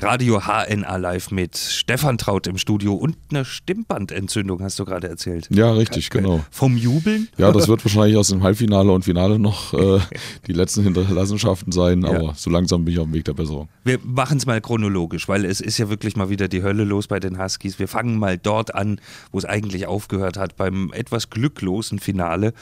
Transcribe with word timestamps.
Radio 0.00 0.40
HNA 0.40 0.96
Live 0.96 1.32
mit 1.32 1.56
Stefan 1.56 2.18
Traut 2.18 2.46
im 2.46 2.56
Studio 2.56 2.94
und 2.94 3.16
einer 3.30 3.44
Stimmbandentzündung, 3.44 4.62
hast 4.62 4.78
du 4.78 4.84
gerade 4.84 5.08
erzählt. 5.08 5.48
Ja, 5.50 5.72
richtig, 5.72 6.10
genau. 6.10 6.44
Vom 6.52 6.76
Jubeln? 6.76 7.28
Ja, 7.36 7.50
das 7.50 7.66
wird 7.66 7.84
wahrscheinlich 7.84 8.16
aus 8.16 8.28
dem 8.28 8.44
Halbfinale 8.44 8.92
und 8.92 9.04
Finale 9.04 9.40
noch 9.40 9.74
äh, 9.74 9.98
die 10.46 10.52
letzten 10.52 10.84
Hinterlassenschaften 10.84 11.72
sein, 11.72 12.04
aber 12.04 12.22
ja. 12.22 12.34
so 12.36 12.48
langsam 12.48 12.84
bin 12.84 12.94
ich 12.94 13.00
auf 13.00 13.06
dem 13.06 13.14
Weg 13.14 13.24
der 13.24 13.34
Besserung. 13.34 13.68
Wir 13.82 13.98
machen 14.04 14.38
es 14.38 14.46
mal 14.46 14.60
chronologisch, 14.60 15.28
weil 15.28 15.44
es 15.44 15.60
ist 15.60 15.78
ja 15.78 15.88
wirklich 15.88 16.14
mal 16.14 16.30
wieder 16.30 16.46
die 16.46 16.62
Hölle 16.62 16.84
los 16.84 17.08
bei 17.08 17.18
den 17.18 17.42
Huskies. 17.42 17.80
Wir 17.80 17.88
fangen 17.88 18.18
mal 18.18 18.38
dort 18.38 18.76
an, 18.76 19.00
wo 19.32 19.38
es 19.38 19.44
eigentlich 19.44 19.88
aufgehört 19.88 20.36
hat, 20.36 20.56
beim 20.56 20.92
etwas 20.94 21.28
glücklosen 21.28 21.98
Finale. 21.98 22.52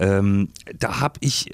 Ähm, 0.00 0.48
da 0.78 1.00
habe 1.00 1.18
ich 1.20 1.50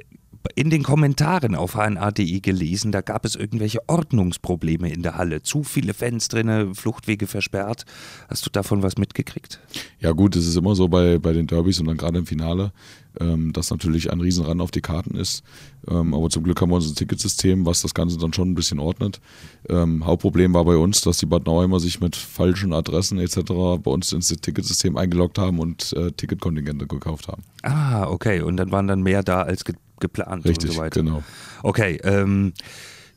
in 0.54 0.70
den 0.70 0.82
Kommentaren 0.82 1.54
auf 1.54 1.74
hna.de 1.74 2.40
gelesen, 2.40 2.92
da 2.92 3.00
gab 3.00 3.24
es 3.24 3.34
irgendwelche 3.34 3.80
Ordnungsprobleme 3.88 4.92
in 4.92 5.02
der 5.02 5.16
Halle. 5.16 5.42
Zu 5.42 5.62
viele 5.62 5.94
Fans 5.94 6.28
drin, 6.28 6.74
Fluchtwege 6.74 7.26
versperrt. 7.26 7.84
Hast 8.28 8.44
du 8.44 8.50
davon 8.50 8.82
was 8.82 8.98
mitgekriegt? 8.98 9.60
Ja 10.00 10.12
gut, 10.12 10.36
es 10.36 10.46
ist 10.46 10.56
immer 10.56 10.74
so 10.74 10.88
bei, 10.88 11.18
bei 11.18 11.32
den 11.32 11.46
Derbys 11.46 11.80
und 11.80 11.86
dann 11.86 11.96
gerade 11.96 12.18
im 12.18 12.26
Finale, 12.26 12.72
ähm, 13.20 13.52
dass 13.52 13.70
natürlich 13.70 14.12
ein 14.12 14.20
Riesenrand 14.20 14.60
auf 14.60 14.70
die 14.70 14.82
Karten 14.82 15.16
ist. 15.16 15.42
Ähm, 15.88 16.12
aber 16.14 16.28
zum 16.30 16.42
Glück 16.42 16.60
haben 16.60 16.70
wir 16.70 16.76
unser 16.76 16.94
Ticketsystem, 16.94 17.64
was 17.64 17.82
das 17.82 17.94
Ganze 17.94 18.18
dann 18.18 18.32
schon 18.32 18.50
ein 18.50 18.54
bisschen 18.54 18.78
ordnet. 18.78 19.20
Ähm, 19.68 20.04
Hauptproblem 20.04 20.52
war 20.52 20.64
bei 20.64 20.76
uns, 20.76 21.00
dass 21.00 21.18
die 21.18 21.26
Bad 21.26 21.46
Nauheimer 21.46 21.80
sich 21.80 22.00
mit 22.00 22.16
falschen 22.16 22.72
Adressen 22.72 23.18
etc. 23.18 23.40
bei 23.82 23.90
uns 23.90 24.12
ins 24.12 24.28
Ticketsystem 24.28 24.96
eingeloggt 24.96 25.38
haben 25.38 25.58
und 25.58 25.92
äh, 25.94 26.12
Ticketkontingente 26.12 26.86
gekauft 26.86 27.28
haben. 27.28 27.42
Ah, 27.62 28.06
okay. 28.08 28.42
Und 28.42 28.56
dann 28.58 28.70
waren 28.72 28.86
dann 28.86 29.02
mehr 29.02 29.22
da 29.22 29.42
als 29.42 29.64
ge 29.64 29.74
geplant 30.04 30.44
Richtig, 30.44 30.70
und 30.70 30.76
so 30.76 30.80
weiter. 30.82 31.00
genau. 31.02 31.22
Okay, 31.62 31.98
ähm, 32.04 32.52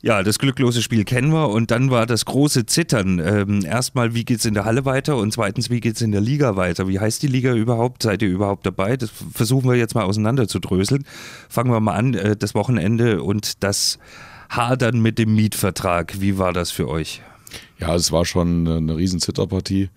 ja, 0.00 0.22
das 0.22 0.38
glücklose 0.38 0.80
Spiel 0.80 1.04
kennen 1.04 1.32
wir 1.32 1.48
und 1.48 1.70
dann 1.70 1.90
war 1.90 2.06
das 2.06 2.24
große 2.24 2.66
Zittern. 2.66 3.18
Ähm, 3.18 3.64
erstmal, 3.64 4.14
wie 4.14 4.24
geht 4.24 4.38
es 4.38 4.44
in 4.44 4.54
der 4.54 4.64
Halle 4.64 4.84
weiter 4.84 5.16
und 5.16 5.32
zweitens, 5.32 5.70
wie 5.70 5.80
geht 5.80 5.96
es 5.96 6.02
in 6.02 6.12
der 6.12 6.20
Liga 6.20 6.56
weiter? 6.56 6.86
Wie 6.88 7.00
heißt 7.00 7.22
die 7.22 7.26
Liga 7.26 7.52
überhaupt? 7.52 8.04
Seid 8.04 8.22
ihr 8.22 8.28
überhaupt 8.28 8.64
dabei? 8.64 8.96
Das 8.96 9.10
versuchen 9.34 9.68
wir 9.68 9.76
jetzt 9.76 9.94
mal 9.94 10.04
auseinander 10.04 10.46
zu 10.46 10.60
dröseln. 10.60 11.04
Fangen 11.48 11.72
wir 11.72 11.80
mal 11.80 11.94
an, 11.94 12.14
äh, 12.14 12.36
das 12.36 12.54
Wochenende 12.54 13.22
und 13.22 13.62
das 13.64 13.98
Hadern 14.48 15.00
mit 15.00 15.18
dem 15.18 15.34
Mietvertrag. 15.34 16.20
Wie 16.20 16.38
war 16.38 16.52
das 16.52 16.70
für 16.70 16.88
euch? 16.88 17.22
Ja, 17.80 17.94
es 17.94 18.10
war 18.10 18.24
schon 18.24 18.66
eine 18.66 18.96
riesen 18.96 19.20
Zitterpartie. 19.20 19.90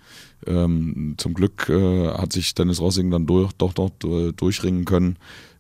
Ähm, 0.46 1.16
zum 1.18 1.34
Glück 1.34 1.68
äh, 1.70 2.08
hat 2.10 2.34
sich 2.34 2.54
Dennis 2.54 2.80
Rossing 2.80 3.10
dann 3.12 3.26
durch, 3.26 3.52
doch 3.54 3.76
noch 3.76 3.92
äh, 4.04 4.32
durchringen 4.34 4.86
können, 4.86 5.18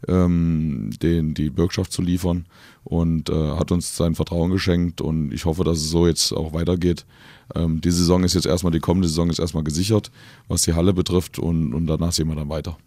ähm, 0.07 0.91
den, 1.01 1.33
die 1.33 1.49
Bürgschaft 1.49 1.91
zu 1.91 2.01
liefern 2.01 2.45
und 2.83 3.29
äh, 3.29 3.51
hat 3.51 3.71
uns 3.71 3.95
sein 3.95 4.15
Vertrauen 4.15 4.51
geschenkt 4.51 5.01
und 5.01 5.31
ich 5.33 5.45
hoffe, 5.45 5.63
dass 5.63 5.77
es 5.77 5.89
so 5.89 6.07
jetzt 6.07 6.31
auch 6.31 6.53
weitergeht. 6.53 7.05
Ähm, 7.55 7.81
die 7.81 7.91
Saison 7.91 8.23
ist 8.23 8.33
jetzt 8.33 8.47
erstmal, 8.47 8.71
die 8.71 8.79
kommende 8.79 9.07
Saison 9.07 9.29
ist 9.29 9.39
erstmal 9.39 9.63
gesichert, 9.63 10.11
was 10.47 10.63
die 10.63 10.73
Halle 10.73 10.93
betrifft 10.93 11.37
und, 11.37 11.73
und 11.73 11.85
danach 11.85 12.11
sehen 12.11 12.27
wir 12.27 12.35
dann 12.35 12.49
weiter. 12.49 12.77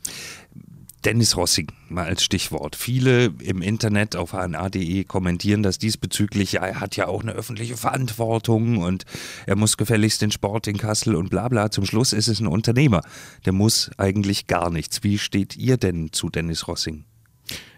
Dennis 1.04 1.36
Rossing 1.36 1.70
mal 1.88 2.06
als 2.06 2.24
Stichwort. 2.24 2.76
Viele 2.76 3.34
im 3.40 3.60
Internet 3.60 4.16
auf 4.16 4.32
hna.de 4.32 5.04
kommentieren 5.04 5.62
das 5.62 5.78
diesbezüglich. 5.78 6.52
Ja, 6.52 6.62
er 6.62 6.80
hat 6.80 6.96
ja 6.96 7.08
auch 7.08 7.22
eine 7.22 7.32
öffentliche 7.32 7.76
Verantwortung 7.76 8.78
und 8.78 9.04
er 9.46 9.56
muss 9.56 9.76
gefälligst 9.76 10.22
den 10.22 10.30
Sport 10.30 10.66
in 10.66 10.78
Kassel 10.78 11.14
und 11.14 11.28
bla 11.28 11.48
bla. 11.48 11.70
Zum 11.70 11.84
Schluss 11.84 12.12
ist 12.12 12.28
es 12.28 12.40
ein 12.40 12.46
Unternehmer. 12.46 13.02
Der 13.44 13.52
muss 13.52 13.90
eigentlich 13.98 14.46
gar 14.46 14.70
nichts. 14.70 15.02
Wie 15.02 15.18
steht 15.18 15.56
ihr 15.56 15.76
denn 15.76 16.12
zu 16.12 16.30
Dennis 16.30 16.68
Rossing? 16.68 17.04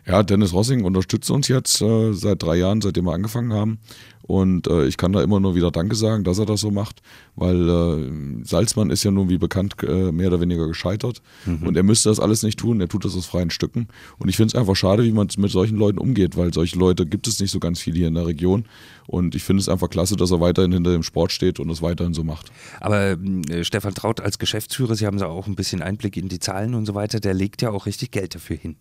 Ja, 0.06 0.22
Dennis 0.22 0.52
Rossing 0.52 0.84
unterstützt 0.84 1.30
uns 1.32 1.48
jetzt 1.48 1.82
äh, 1.82 2.12
seit 2.12 2.40
drei 2.40 2.56
Jahren, 2.56 2.80
seitdem 2.80 3.06
wir 3.06 3.12
angefangen 3.12 3.52
haben. 3.52 3.80
Und 4.22 4.66
äh, 4.66 4.86
ich 4.86 4.96
kann 4.96 5.12
da 5.12 5.22
immer 5.22 5.40
nur 5.40 5.54
wieder 5.54 5.70
Danke 5.70 5.94
sagen, 5.94 6.24
dass 6.24 6.38
er 6.38 6.46
das 6.46 6.60
so 6.60 6.70
macht, 6.70 7.00
weil 7.36 7.68
äh, 7.68 8.44
Salzmann 8.44 8.90
ist 8.90 9.04
ja 9.04 9.10
nun 9.10 9.28
wie 9.28 9.38
bekannt 9.38 9.74
äh, 9.82 10.10
mehr 10.12 10.28
oder 10.28 10.40
weniger 10.40 10.66
gescheitert. 10.66 11.22
Mhm. 11.44 11.66
Und 11.66 11.76
er 11.76 11.82
müsste 11.82 12.08
das 12.08 12.20
alles 12.20 12.42
nicht 12.42 12.58
tun, 12.58 12.80
er 12.80 12.88
tut 12.88 13.04
das 13.04 13.16
aus 13.16 13.26
freien 13.26 13.50
Stücken. 13.50 13.88
Und 14.18 14.28
ich 14.28 14.36
finde 14.36 14.52
es 14.52 14.54
einfach 14.54 14.76
schade, 14.76 15.04
wie 15.04 15.12
man 15.12 15.28
mit 15.38 15.50
solchen 15.50 15.76
Leuten 15.76 15.98
umgeht, 15.98 16.36
weil 16.36 16.52
solche 16.52 16.78
Leute 16.78 17.06
gibt 17.06 17.28
es 17.28 17.40
nicht 17.40 17.50
so 17.50 17.60
ganz 17.60 17.80
viele 17.80 17.98
hier 17.98 18.08
in 18.08 18.14
der 18.14 18.26
Region. 18.26 18.66
Und 19.06 19.36
ich 19.36 19.44
finde 19.44 19.60
es 19.60 19.68
einfach 19.68 19.90
klasse, 19.90 20.16
dass 20.16 20.32
er 20.32 20.40
weiterhin 20.40 20.72
hinter 20.72 20.92
dem 20.92 21.04
Sport 21.04 21.30
steht 21.30 21.60
und 21.60 21.70
es 21.70 21.82
weiterhin 21.82 22.14
so 22.14 22.24
macht. 22.24 22.50
Aber 22.80 23.16
äh, 23.48 23.64
Stefan 23.64 23.94
Traut 23.94 24.20
als 24.20 24.38
Geschäftsführer, 24.38 24.96
Sie 24.96 25.06
haben 25.06 25.18
da 25.18 25.26
auch 25.26 25.46
ein 25.46 25.54
bisschen 25.54 25.82
Einblick 25.82 26.16
in 26.16 26.28
die 26.28 26.40
Zahlen 26.40 26.74
und 26.74 26.86
so 26.86 26.94
weiter, 26.94 27.20
der 27.20 27.34
legt 27.34 27.62
ja 27.62 27.70
auch 27.70 27.86
richtig 27.86 28.10
Geld 28.10 28.34
dafür 28.34 28.56
hin. 28.56 28.76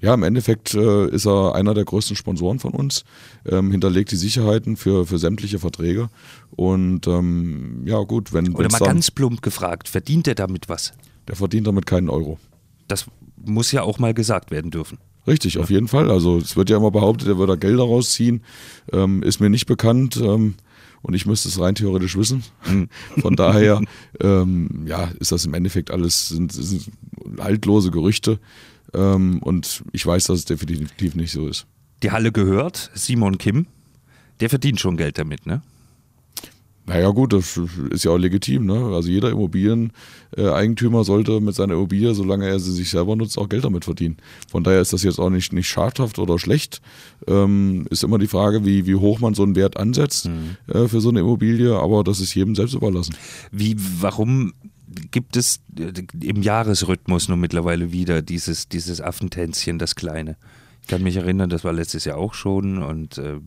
Ja, 0.00 0.14
im 0.14 0.22
Endeffekt 0.22 0.74
äh, 0.74 1.08
ist 1.08 1.26
er 1.26 1.54
einer 1.54 1.74
der 1.74 1.84
größten 1.84 2.16
Sponsoren 2.16 2.58
von 2.58 2.72
uns, 2.72 3.04
ähm, 3.44 3.70
hinterlegt 3.70 4.10
die 4.12 4.16
Sicherheiten 4.16 4.76
für, 4.76 5.06
für 5.06 5.18
sämtliche 5.18 5.58
Verträge. 5.58 6.08
Und 6.50 7.06
ähm, 7.06 7.82
ja, 7.84 8.00
gut, 8.02 8.32
wenn. 8.32 8.54
Oder 8.54 8.70
mal 8.70 8.78
ganz 8.78 9.10
plump 9.10 9.42
gefragt, 9.42 9.88
verdient 9.88 10.28
er 10.28 10.34
damit 10.34 10.68
was? 10.68 10.92
Der 11.28 11.36
verdient 11.36 11.66
damit 11.66 11.86
keinen 11.86 12.08
Euro. 12.08 12.38
Das 12.88 13.06
muss 13.44 13.72
ja 13.72 13.82
auch 13.82 13.98
mal 13.98 14.14
gesagt 14.14 14.50
werden 14.50 14.70
dürfen. 14.70 14.98
Richtig, 15.26 15.54
ja. 15.54 15.60
auf 15.60 15.70
jeden 15.70 15.88
Fall. 15.88 16.10
Also 16.10 16.38
es 16.38 16.56
wird 16.56 16.70
ja 16.70 16.76
immer 16.76 16.90
behauptet, 16.90 17.28
er 17.28 17.38
würde 17.38 17.54
da 17.54 17.56
Gelder 17.56 17.82
rausziehen. 17.82 18.42
Ähm, 18.92 19.22
ist 19.22 19.40
mir 19.40 19.50
nicht 19.50 19.66
bekannt 19.66 20.16
ähm, 20.16 20.54
und 21.02 21.14
ich 21.14 21.26
müsste 21.26 21.48
es 21.48 21.60
rein 21.60 21.74
theoretisch 21.74 22.16
wissen. 22.16 22.44
Hm. 22.62 22.88
Von 23.20 23.34
daher 23.36 23.80
ähm, 24.20 24.84
ja, 24.86 25.10
ist 25.18 25.32
das 25.32 25.44
im 25.44 25.54
Endeffekt 25.54 25.90
alles 25.90 26.28
sind, 26.28 26.52
sind 26.52 26.90
haltlose 27.38 27.90
Gerüchte. 27.90 28.38
Ähm, 28.94 29.40
und 29.42 29.84
ich 29.92 30.06
weiß, 30.06 30.24
dass 30.24 30.40
es 30.40 30.44
definitiv 30.44 31.14
nicht 31.14 31.32
so 31.32 31.48
ist. 31.48 31.66
Die 32.02 32.10
Halle 32.10 32.32
gehört 32.32 32.90
Simon 32.94 33.38
Kim. 33.38 33.66
Der 34.40 34.50
verdient 34.50 34.80
schon 34.80 34.96
Geld 34.96 35.18
damit, 35.18 35.46
ne? 35.46 35.62
Naja 36.86 37.10
gut, 37.10 37.32
das 37.32 37.60
ist 37.90 38.04
ja 38.04 38.12
auch 38.12 38.16
legitim. 38.16 38.64
Ne? 38.64 38.94
Also 38.94 39.08
jeder 39.08 39.30
Immobilieneigentümer 39.30 41.02
sollte 41.02 41.40
mit 41.40 41.56
seiner 41.56 41.74
Immobilie, 41.74 42.14
solange 42.14 42.46
er 42.46 42.60
sie 42.60 42.72
sich 42.72 42.90
selber 42.90 43.16
nutzt, 43.16 43.38
auch 43.38 43.48
Geld 43.48 43.64
damit 43.64 43.84
verdienen. 43.84 44.18
Von 44.48 44.62
daher 44.62 44.80
ist 44.80 44.92
das 44.92 45.02
jetzt 45.02 45.18
auch 45.18 45.30
nicht, 45.30 45.52
nicht 45.52 45.68
schadhaft 45.68 46.20
oder 46.20 46.38
schlecht. 46.38 46.80
Ähm, 47.26 47.86
ist 47.90 48.04
immer 48.04 48.18
die 48.18 48.28
Frage, 48.28 48.64
wie, 48.64 48.86
wie 48.86 48.94
hoch 48.94 49.18
man 49.18 49.34
so 49.34 49.42
einen 49.42 49.56
Wert 49.56 49.76
ansetzt 49.76 50.28
mhm. 50.28 50.56
äh, 50.72 50.86
für 50.86 51.00
so 51.00 51.08
eine 51.08 51.20
Immobilie, 51.20 51.76
aber 51.76 52.04
das 52.04 52.20
ist 52.20 52.34
jedem 52.34 52.54
selbst 52.54 52.74
überlassen. 52.74 53.16
Wie, 53.50 53.74
warum 54.00 54.52
gibt 55.10 55.36
es 55.36 55.60
äh, 55.78 55.92
im 56.20 56.42
Jahresrhythmus 56.42 57.28
nur 57.28 57.36
mittlerweile 57.36 57.92
wieder 57.92 58.22
dieses, 58.22 58.68
dieses 58.68 59.00
Affentänzchen, 59.00 59.78
das 59.78 59.94
Kleine. 59.94 60.36
Ich 60.82 60.88
kann 60.88 61.02
mich 61.02 61.16
erinnern, 61.16 61.50
das 61.50 61.64
war 61.64 61.72
letztes 61.72 62.04
Jahr 62.04 62.16
auch 62.16 62.34
schon 62.34 62.82
und 62.82 63.18
äh, 63.18 63.40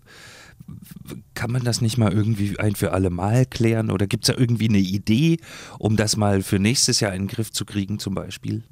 kann 1.34 1.52
man 1.52 1.64
das 1.64 1.82
nicht 1.82 1.98
mal 1.98 2.12
irgendwie 2.12 2.60
ein 2.60 2.76
für 2.76 2.92
alle 2.92 3.10
Mal 3.10 3.46
klären 3.46 3.92
oder 3.92 4.08
gibt 4.08 4.26
es 4.28 4.36
da 4.36 4.40
irgendwie 4.40 4.70
eine 4.70 4.80
Idee, 4.80 5.38
um 5.78 5.96
das 5.96 6.18
mal 6.18 6.44
für 6.44 6.60
nächstes 6.60 7.00
Jahr 7.00 7.14
in 7.14 7.24
den 7.24 7.28
Griff 7.28 7.52
zu 7.52 7.66
kriegen 7.66 8.00
zum 8.00 8.14
Beispiel? 8.14 8.64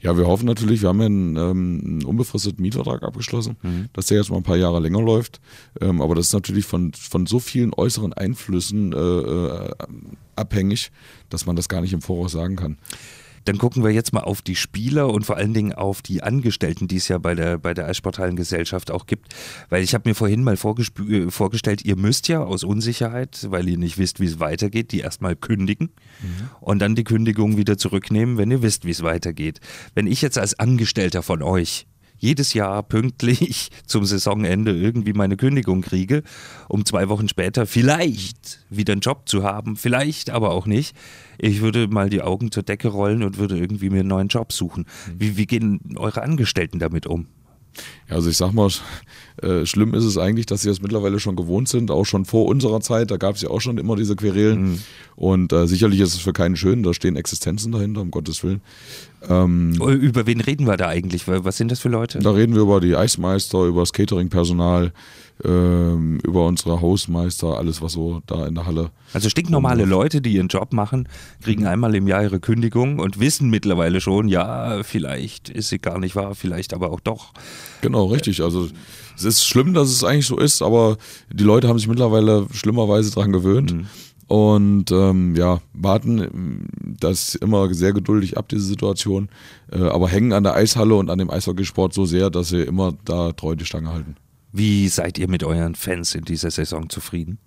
Ja, 0.00 0.16
wir 0.16 0.26
hoffen 0.26 0.46
natürlich, 0.46 0.82
wir 0.82 0.88
haben 0.88 1.00
ja 1.00 1.06
einen, 1.06 1.36
ähm, 1.36 1.80
einen 1.84 2.04
unbefristeten 2.04 2.62
Mietvertrag 2.62 3.02
abgeschlossen, 3.02 3.56
mhm. 3.62 3.88
dass 3.92 4.06
der 4.06 4.18
jetzt 4.18 4.30
mal 4.30 4.38
ein 4.38 4.42
paar 4.42 4.56
Jahre 4.56 4.80
länger 4.80 5.02
läuft. 5.02 5.40
Ähm, 5.80 6.00
aber 6.00 6.14
das 6.14 6.26
ist 6.26 6.32
natürlich 6.32 6.64
von, 6.64 6.92
von 6.92 7.26
so 7.26 7.38
vielen 7.38 7.72
äußeren 7.74 8.12
Einflüssen 8.12 8.92
äh, 8.92 8.96
äh, 8.96 9.70
abhängig, 10.36 10.90
dass 11.28 11.46
man 11.46 11.56
das 11.56 11.68
gar 11.68 11.80
nicht 11.80 11.92
im 11.92 12.02
Voraus 12.02 12.32
sagen 12.32 12.56
kann. 12.56 12.78
Dann 13.44 13.58
gucken 13.58 13.82
wir 13.84 13.90
jetzt 13.90 14.12
mal 14.12 14.20
auf 14.20 14.42
die 14.42 14.56
Spieler 14.56 15.08
und 15.08 15.24
vor 15.24 15.36
allen 15.36 15.54
Dingen 15.54 15.72
auf 15.72 16.02
die 16.02 16.22
Angestellten, 16.22 16.88
die 16.88 16.96
es 16.96 17.08
ja 17.08 17.18
bei 17.18 17.34
der, 17.34 17.58
bei 17.58 17.74
der 17.74 17.86
Eissporthallengesellschaft 17.86 18.90
auch 18.90 19.06
gibt. 19.06 19.34
Weil 19.68 19.82
ich 19.82 19.94
habe 19.94 20.08
mir 20.08 20.14
vorhin 20.14 20.44
mal 20.44 20.54
äh, 20.54 21.30
vorgestellt, 21.30 21.84
ihr 21.84 21.96
müsst 21.96 22.28
ja 22.28 22.42
aus 22.42 22.64
Unsicherheit, 22.64 23.46
weil 23.50 23.68
ihr 23.68 23.78
nicht 23.78 23.98
wisst, 23.98 24.20
wie 24.20 24.26
es 24.26 24.40
weitergeht, 24.40 24.92
die 24.92 25.00
erstmal 25.00 25.36
kündigen 25.36 25.90
mhm. 26.22 26.50
und 26.60 26.78
dann 26.80 26.94
die 26.94 27.04
Kündigung 27.04 27.56
wieder 27.56 27.78
zurücknehmen, 27.78 28.38
wenn 28.38 28.50
ihr 28.50 28.62
wisst, 28.62 28.84
wie 28.84 28.90
es 28.90 29.02
weitergeht. 29.02 29.60
Wenn 29.94 30.06
ich 30.06 30.22
jetzt 30.22 30.38
als 30.38 30.58
Angestellter 30.58 31.22
von 31.22 31.42
euch 31.42 31.86
jedes 32.22 32.54
Jahr 32.54 32.82
pünktlich 32.84 33.70
zum 33.86 34.04
Saisonende 34.04 34.74
irgendwie 34.74 35.12
meine 35.12 35.36
Kündigung 35.36 35.82
kriege, 35.82 36.22
um 36.68 36.86
zwei 36.86 37.08
Wochen 37.08 37.28
später 37.28 37.66
vielleicht 37.66 38.60
wieder 38.70 38.92
einen 38.92 39.00
Job 39.00 39.28
zu 39.28 39.42
haben, 39.42 39.76
vielleicht 39.76 40.30
aber 40.30 40.52
auch 40.52 40.66
nicht. 40.66 40.96
Ich 41.38 41.60
würde 41.60 41.88
mal 41.88 42.08
die 42.08 42.22
Augen 42.22 42.52
zur 42.52 42.62
Decke 42.62 42.88
rollen 42.88 43.22
und 43.24 43.38
würde 43.38 43.58
irgendwie 43.58 43.90
mir 43.90 44.00
einen 44.00 44.08
neuen 44.08 44.28
Job 44.28 44.52
suchen. 44.52 44.86
Mhm. 45.06 45.20
Wie, 45.20 45.36
wie 45.36 45.46
gehen 45.46 45.80
eure 45.96 46.22
Angestellten 46.22 46.78
damit 46.78 47.06
um? 47.06 47.26
Ja, 48.08 48.16
also 48.16 48.30
ich 48.30 48.36
sag 48.36 48.52
mal, 48.52 48.68
äh, 49.42 49.66
schlimm 49.66 49.94
ist 49.94 50.04
es 50.04 50.18
eigentlich, 50.18 50.46
dass 50.46 50.62
sie 50.62 50.68
das 50.68 50.82
mittlerweile 50.82 51.18
schon 51.18 51.36
gewohnt 51.36 51.68
sind, 51.68 51.90
auch 51.90 52.04
schon 52.04 52.24
vor 52.24 52.46
unserer 52.46 52.80
Zeit, 52.80 53.10
da 53.10 53.16
gab 53.16 53.36
es 53.36 53.42
ja 53.42 53.50
auch 53.50 53.60
schon 53.60 53.78
immer 53.78 53.96
diese 53.96 54.16
Querelen. 54.16 54.62
Mhm. 54.62 54.78
Und 55.16 55.52
äh, 55.52 55.66
sicherlich 55.66 56.00
ist 56.00 56.14
es 56.14 56.20
für 56.20 56.32
keinen 56.32 56.56
schön, 56.56 56.82
da 56.82 56.94
stehen 56.94 57.16
Existenzen 57.16 57.72
dahinter, 57.72 58.00
um 58.00 58.10
Gottes 58.10 58.42
Willen. 58.42 58.60
Ähm, 59.28 59.74
Über 59.74 60.26
wen 60.26 60.40
reden 60.40 60.66
wir 60.66 60.76
da 60.76 60.88
eigentlich? 60.88 61.28
Was 61.28 61.56
sind 61.56 61.70
das 61.70 61.80
für 61.80 61.88
Leute? 61.88 62.18
Da 62.18 62.30
reden 62.32 62.54
wir 62.54 62.62
über 62.62 62.80
die 62.80 62.96
Eismeister, 62.96 63.64
über 63.64 63.80
das 63.80 63.92
Catering-Personal, 63.92 64.92
ähm, 65.44 66.18
über 66.24 66.46
unsere 66.46 66.80
Hausmeister, 66.80 67.56
alles 67.58 67.82
was 67.82 67.92
so 67.92 68.22
da 68.26 68.46
in 68.46 68.54
der 68.54 68.66
Halle. 68.66 68.90
Also 69.12 69.28
stinknormale 69.28 69.84
Leute, 69.84 70.20
die 70.20 70.34
ihren 70.34 70.48
Job 70.48 70.72
machen, 70.72 71.08
kriegen 71.42 71.66
einmal 71.66 71.94
im 71.94 72.06
Jahr 72.06 72.22
ihre 72.22 72.40
Kündigung 72.40 72.98
und 72.98 73.20
wissen 73.20 73.50
mittlerweile 73.50 74.00
schon, 74.00 74.28
ja, 74.28 74.82
vielleicht 74.82 75.48
ist 75.48 75.68
sie 75.68 75.78
gar 75.78 75.98
nicht 75.98 76.16
wahr, 76.16 76.34
vielleicht 76.34 76.74
aber 76.74 76.90
auch 76.90 77.00
doch. 77.00 77.32
Genau, 77.80 78.06
richtig. 78.06 78.42
Also 78.42 78.68
es 79.16 79.24
ist 79.24 79.46
schlimm, 79.46 79.74
dass 79.74 79.88
es 79.88 80.04
eigentlich 80.04 80.26
so 80.26 80.38
ist, 80.38 80.62
aber 80.62 80.96
die 81.30 81.44
Leute 81.44 81.68
haben 81.68 81.78
sich 81.78 81.88
mittlerweile 81.88 82.46
schlimmerweise 82.52 83.12
daran 83.14 83.32
gewöhnt. 83.32 83.72
Mhm. 83.72 83.86
Und 84.28 84.90
ähm, 84.92 85.36
ja, 85.36 85.60
warten 85.74 86.66
das 86.98 87.34
immer 87.34 87.72
sehr 87.74 87.92
geduldig 87.92 88.38
ab, 88.38 88.48
diese 88.48 88.62
Situation, 88.64 89.28
äh, 89.70 89.82
aber 89.82 90.08
hängen 90.08 90.32
an 90.32 90.42
der 90.42 90.54
Eishalle 90.54 90.94
und 90.94 91.10
an 91.10 91.18
dem 91.18 91.28
Eishockeysport 91.28 91.92
so 91.92 92.06
sehr, 92.06 92.30
dass 92.30 92.48
sie 92.48 92.62
immer 92.62 92.94
da 93.04 93.32
treu 93.32 93.56
die 93.56 93.66
Stange 93.66 93.90
halten. 93.90 94.16
Wie 94.50 94.88
seid 94.88 95.18
ihr 95.18 95.28
mit 95.28 95.44
euren 95.44 95.74
Fans 95.74 96.14
in 96.14 96.24
dieser 96.24 96.50
Saison 96.50 96.88
zufrieden? 96.88 97.38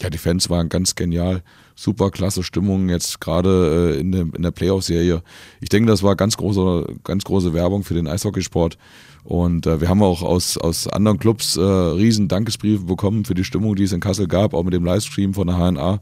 Ja, 0.00 0.08
die 0.08 0.18
Fans 0.18 0.48
waren 0.48 0.68
ganz 0.68 0.94
genial. 0.94 1.42
Super 1.80 2.10
klasse 2.10 2.42
Stimmung 2.42 2.88
jetzt 2.88 3.20
gerade 3.20 3.94
äh, 3.94 4.00
in 4.00 4.10
der, 4.10 4.22
in 4.22 4.42
der 4.42 4.50
Playoff-Serie. 4.50 5.22
Ich 5.60 5.68
denke, 5.68 5.88
das 5.88 6.02
war 6.02 6.16
ganz 6.16 6.36
große, 6.36 6.86
ganz 7.04 7.22
große 7.22 7.54
Werbung 7.54 7.84
für 7.84 7.94
den 7.94 8.08
Eishockeysport. 8.08 8.76
Und 9.22 9.64
äh, 9.68 9.80
wir 9.80 9.88
haben 9.88 10.02
auch 10.02 10.22
aus, 10.22 10.58
aus 10.58 10.88
anderen 10.88 11.20
Clubs 11.20 11.56
äh, 11.56 11.62
riesen 11.62 12.26
Dankesbriefe 12.26 12.82
bekommen 12.82 13.24
für 13.24 13.34
die 13.34 13.44
Stimmung, 13.44 13.76
die 13.76 13.84
es 13.84 13.92
in 13.92 14.00
Kassel 14.00 14.26
gab, 14.26 14.54
auch 14.54 14.64
mit 14.64 14.74
dem 14.74 14.84
Livestream 14.84 15.34
von 15.34 15.46
der 15.46 15.56
HNA. 15.56 16.00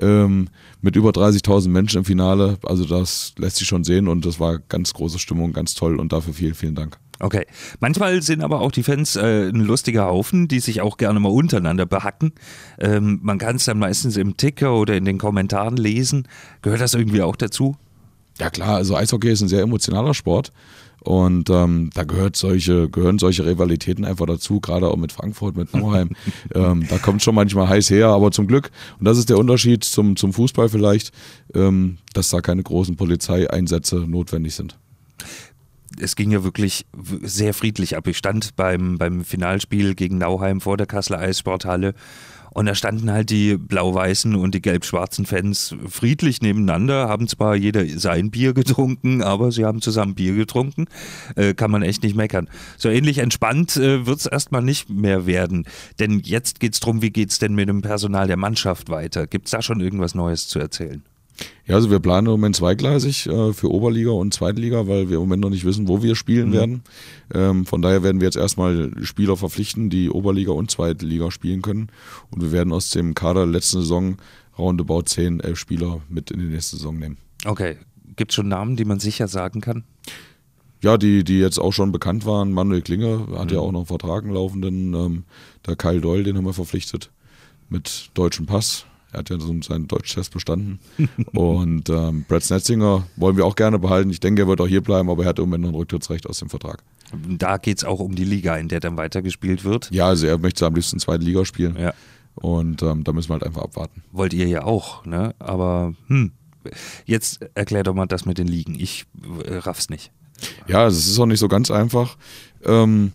Ähm, 0.00 0.48
mit 0.80 0.96
über 0.96 1.10
30.000 1.10 1.68
Menschen 1.68 1.98
im 1.98 2.04
Finale. 2.04 2.58
Also 2.64 2.84
das 2.84 3.34
lässt 3.38 3.58
sich 3.58 3.68
schon 3.68 3.84
sehen 3.84 4.08
und 4.08 4.26
das 4.26 4.40
war 4.40 4.58
ganz 4.58 4.94
große 4.94 5.20
Stimmung, 5.20 5.52
ganz 5.52 5.74
toll 5.74 6.00
und 6.00 6.12
dafür 6.12 6.34
vielen, 6.34 6.54
vielen 6.54 6.74
Dank. 6.74 6.98
Okay. 7.20 7.46
Manchmal 7.80 8.22
sind 8.22 8.42
aber 8.42 8.60
auch 8.60 8.72
die 8.72 8.82
Fans 8.82 9.16
äh, 9.16 9.48
ein 9.48 9.60
lustiger 9.60 10.06
Haufen, 10.06 10.48
die 10.48 10.60
sich 10.60 10.80
auch 10.80 10.96
gerne 10.96 11.20
mal 11.20 11.28
untereinander 11.28 11.86
behacken. 11.86 12.32
Ähm, 12.78 13.20
man 13.22 13.38
kann 13.38 13.56
es 13.56 13.64
dann 13.64 13.78
meistens 13.78 14.16
im 14.16 14.36
Ticker 14.36 14.74
oder 14.74 14.96
in 14.96 15.04
den 15.04 15.18
Kommentaren 15.18 15.76
lesen. 15.76 16.26
Gehört 16.62 16.80
das 16.80 16.94
irgendwie 16.94 17.22
auch 17.22 17.36
dazu? 17.36 17.76
Ja 18.40 18.50
klar, 18.50 18.76
also 18.76 18.96
Eishockey 18.96 19.30
ist 19.30 19.42
ein 19.42 19.48
sehr 19.48 19.62
emotionaler 19.62 20.12
Sport 20.12 20.50
und 21.04 21.50
ähm, 21.50 21.90
da 21.94 22.02
gehört 22.02 22.34
solche, 22.34 22.88
gehören 22.88 23.20
solche 23.20 23.46
Rivalitäten 23.46 24.04
einfach 24.04 24.26
dazu, 24.26 24.58
gerade 24.58 24.88
auch 24.88 24.96
mit 24.96 25.12
Frankfurt, 25.12 25.56
mit 25.56 25.72
Nauheim. 25.72 26.10
ähm, 26.54 26.84
da 26.88 26.98
kommt 26.98 27.22
schon 27.22 27.36
manchmal 27.36 27.68
heiß 27.68 27.90
her, 27.90 28.08
aber 28.08 28.32
zum 28.32 28.48
Glück, 28.48 28.72
und 28.98 29.04
das 29.04 29.18
ist 29.18 29.30
der 29.30 29.38
Unterschied 29.38 29.84
zum, 29.84 30.16
zum 30.16 30.32
Fußball 30.32 30.68
vielleicht, 30.68 31.12
ähm, 31.54 31.98
dass 32.12 32.30
da 32.30 32.40
keine 32.40 32.64
großen 32.64 32.96
Polizeieinsätze 32.96 33.96
notwendig 33.98 34.54
sind 34.54 34.76
es 36.00 36.16
ging 36.16 36.30
ja 36.30 36.44
wirklich 36.44 36.86
sehr 37.22 37.54
friedlich 37.54 37.96
ab. 37.96 38.06
Ich 38.06 38.18
stand 38.18 38.56
beim, 38.56 38.98
beim 38.98 39.24
Finalspiel 39.24 39.94
gegen 39.94 40.18
Nauheim 40.18 40.60
vor 40.60 40.76
der 40.76 40.86
Kasseler 40.86 41.18
Eissporthalle 41.18 41.94
und 42.54 42.66
da 42.66 42.74
standen 42.76 43.10
halt 43.10 43.30
die 43.30 43.56
blau-weißen 43.56 44.36
und 44.36 44.54
die 44.54 44.62
gelb-schwarzen 44.62 45.26
Fans 45.26 45.74
friedlich 45.88 46.40
nebeneinander, 46.40 47.08
haben 47.08 47.26
zwar 47.26 47.56
jeder 47.56 47.84
sein 47.98 48.30
Bier 48.30 48.54
getrunken, 48.54 49.22
aber 49.22 49.50
sie 49.50 49.64
haben 49.64 49.80
zusammen 49.80 50.14
Bier 50.14 50.34
getrunken. 50.34 50.86
Äh, 51.34 51.54
kann 51.54 51.72
man 51.72 51.82
echt 51.82 52.04
nicht 52.04 52.14
meckern. 52.14 52.48
So 52.78 52.88
ähnlich 52.88 53.18
entspannt 53.18 53.76
äh, 53.76 54.06
wird 54.06 54.20
es 54.20 54.26
erstmal 54.26 54.62
nicht 54.62 54.88
mehr 54.88 55.26
werden. 55.26 55.66
Denn 55.98 56.20
jetzt 56.20 56.60
geht 56.60 56.74
es 56.74 56.80
darum, 56.80 57.02
wie 57.02 57.10
geht 57.10 57.32
es 57.32 57.40
denn 57.40 57.54
mit 57.54 57.68
dem 57.68 57.82
Personal 57.82 58.28
der 58.28 58.36
Mannschaft 58.36 58.88
weiter? 58.88 59.26
Gibt 59.26 59.46
es 59.46 59.50
da 59.50 59.60
schon 59.60 59.80
irgendwas 59.80 60.14
Neues 60.14 60.46
zu 60.46 60.60
erzählen? 60.60 61.02
Ja, 61.66 61.76
also 61.76 61.90
wir 61.90 61.98
planen 61.98 62.26
im 62.26 62.32
Moment 62.32 62.56
zweigleisig 62.56 63.26
äh, 63.26 63.52
für 63.52 63.70
Oberliga 63.70 64.10
und 64.10 64.34
Zweitliga, 64.34 64.86
weil 64.86 65.08
wir 65.08 65.16
im 65.16 65.22
Moment 65.22 65.42
noch 65.42 65.50
nicht 65.50 65.64
wissen, 65.64 65.88
wo 65.88 66.02
wir 66.02 66.14
spielen 66.14 66.48
mhm. 66.48 66.52
werden. 66.52 66.82
Ähm, 67.32 67.66
von 67.66 67.80
daher 67.82 68.02
werden 68.02 68.20
wir 68.20 68.26
jetzt 68.26 68.36
erstmal 68.36 68.92
Spieler 69.02 69.36
verpflichten, 69.36 69.88
die 69.90 70.10
Oberliga 70.10 70.52
und 70.52 70.70
Zweitliga 70.70 71.30
spielen 71.30 71.62
können. 71.62 71.88
Und 72.30 72.42
wir 72.42 72.52
werden 72.52 72.72
aus 72.72 72.90
dem 72.90 73.14
Kader 73.14 73.46
letzten 73.46 73.80
Saison 73.80 74.16
roundabout 74.58 75.02
10, 75.02 75.40
11 75.40 75.58
Spieler 75.58 76.00
mit 76.08 76.30
in 76.30 76.40
die 76.40 76.46
nächste 76.46 76.76
Saison 76.76 76.98
nehmen. 76.98 77.16
Okay. 77.44 77.76
Gibt 78.16 78.30
es 78.30 78.36
schon 78.36 78.48
Namen, 78.48 78.76
die 78.76 78.84
man 78.84 79.00
sicher 79.00 79.26
sagen 79.26 79.60
kann? 79.60 79.82
Ja, 80.82 80.98
die, 80.98 81.24
die 81.24 81.40
jetzt 81.40 81.58
auch 81.58 81.72
schon 81.72 81.90
bekannt 81.90 82.26
waren. 82.26 82.52
Manuel 82.52 82.82
Klinger 82.82 83.26
hat 83.38 83.46
mhm. 83.46 83.54
ja 83.54 83.60
auch 83.60 83.72
noch 83.72 83.80
einen 83.80 83.86
Vertrag 83.86 84.24
laufenden. 84.26 84.94
Ähm, 84.94 85.24
der 85.66 85.76
Kyle 85.76 86.00
Doyle, 86.00 86.22
den 86.22 86.36
haben 86.36 86.44
wir 86.44 86.52
verpflichtet 86.52 87.10
mit 87.70 88.10
deutschem 88.14 88.46
Pass 88.46 88.86
er 89.14 89.20
hat 89.20 89.30
ja 89.30 89.38
so 89.38 89.54
seinen 89.62 89.88
Deutschtest 89.88 90.32
bestanden. 90.32 90.80
und 91.32 91.88
ähm, 91.88 92.24
Brad 92.28 92.42
Snetzinger 92.42 93.06
wollen 93.16 93.36
wir 93.36 93.46
auch 93.46 93.56
gerne 93.56 93.78
behalten. 93.78 94.10
Ich 94.10 94.20
denke, 94.20 94.42
er 94.42 94.48
wird 94.48 94.60
auch 94.60 94.68
hier 94.68 94.82
bleiben, 94.82 95.10
aber 95.10 95.24
er 95.24 95.30
hat 95.30 95.38
im 95.38 95.46
Moment 95.46 95.62
noch 95.62 95.70
ein 95.70 95.76
Rücktrittsrecht 95.76 96.28
aus 96.28 96.38
dem 96.38 96.48
Vertrag. 96.48 96.82
Da 97.28 97.58
geht 97.58 97.78
es 97.78 97.84
auch 97.84 98.00
um 98.00 98.14
die 98.14 98.24
Liga, 98.24 98.56
in 98.56 98.68
der 98.68 98.80
dann 98.80 98.96
weitergespielt 98.96 99.64
wird. 99.64 99.90
Ja, 99.90 100.06
also 100.06 100.26
er 100.26 100.38
möchte 100.38 100.66
am 100.66 100.74
liebsten 100.74 100.98
zweite 100.98 101.24
Liga 101.24 101.44
spielen. 101.44 101.76
Ja. 101.78 101.94
Und 102.34 102.82
ähm, 102.82 103.04
da 103.04 103.12
müssen 103.12 103.28
wir 103.28 103.34
halt 103.34 103.44
einfach 103.44 103.62
abwarten. 103.62 104.02
Wollt 104.10 104.34
ihr 104.34 104.48
ja 104.48 104.64
auch, 104.64 105.04
ne? 105.06 105.34
Aber 105.38 105.94
hm. 106.08 106.32
Jetzt 107.04 107.40
erklär 107.54 107.82
doch 107.82 107.94
mal 107.94 108.06
das 108.06 108.26
mit 108.26 108.38
den 108.38 108.48
Ligen. 108.48 108.74
Ich 108.74 109.06
äh, 109.44 109.56
raff's 109.56 109.90
nicht. 109.90 110.10
Ja, 110.66 110.86
es 110.86 111.06
ist 111.06 111.18
auch 111.18 111.26
nicht 111.26 111.40
so 111.40 111.48
ganz 111.48 111.70
einfach. 111.70 112.16
Ähm, 112.64 113.12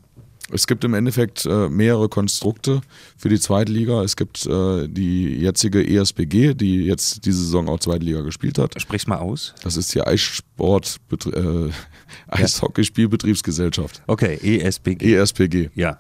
es 0.51 0.68
gibt 0.68 0.84
im 0.84 0.94
Endeffekt 0.94 1.46
äh, 1.46 1.69
mehrere 1.69 2.10
Konstrukte 2.10 2.81
für 3.18 3.30
die 3.30 3.40
Zweitliga. 3.40 4.04
Es 4.04 4.16
gibt 4.16 4.46
äh, 4.46 4.88
die 4.88 5.36
jetzige 5.36 5.86
ESBG, 5.86 6.54
die 6.54 6.86
jetzt 6.86 7.25
diese 7.25 7.40
Saison 7.40 7.69
auch 7.69 7.80
Zweitliga 7.80 8.22
gespielt 8.22 8.57
hat. 8.57 8.80
Sprich's 8.81 9.07
mal 9.07 9.18
aus. 9.18 9.54
Das 9.63 9.78
ist 9.78 9.94
die 9.94 10.01
Eissport 10.01 11.00
äh, 11.34 11.69
Eishockeyspielbetriebsgesellschaft. 12.28 14.01
Okay, 14.07 14.36
ESBG. 14.42 15.16
ESPG. 15.16 15.69
Ja. 15.75 16.00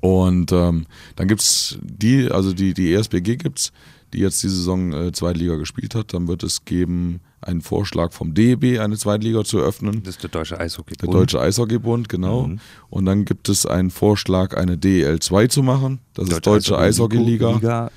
Und 0.00 0.52
ähm, 0.52 0.86
dann 1.14 1.28
gibt 1.28 1.42
es 1.42 1.78
die, 1.80 2.30
also 2.30 2.52
die, 2.52 2.74
die 2.74 2.92
ESBG 2.92 3.36
gibt 3.36 3.60
es, 3.60 3.72
die 4.12 4.18
jetzt 4.18 4.42
die 4.42 4.48
Saison 4.48 4.92
äh, 4.92 5.12
Zweitliga 5.12 5.56
gespielt 5.56 5.94
hat. 5.94 6.12
Dann 6.12 6.26
wird 6.26 6.42
es 6.42 6.64
geben 6.64 7.20
einen 7.46 7.60
Vorschlag 7.60 8.12
vom 8.12 8.34
DEB, 8.34 8.80
eine 8.80 8.96
Zweitliga 8.96 9.44
zu 9.44 9.58
eröffnen. 9.58 10.02
Das 10.02 10.16
ist 10.16 10.22
der 10.22 10.30
Deutsche 10.30 10.58
Eishockeybund. 10.58 11.02
Der 11.02 11.20
Deutsche 11.20 11.40
Eishockeybund, 11.40 12.08
genau. 12.08 12.48
Mhm. 12.48 12.60
Und 12.90 13.06
dann 13.06 13.24
gibt 13.24 13.48
es 13.48 13.66
einen 13.66 13.90
Vorschlag, 13.90 14.56
eine 14.56 14.76
DEL 14.76 15.20
2 15.20 15.46
zu 15.46 15.62
machen. 15.62 16.00
Das 16.14 16.26
Deutsche 16.26 16.36
ist 16.36 16.46
Deutsche 16.46 16.78
Eishockeyliga. 16.78 17.52
Liga. 17.52 17.90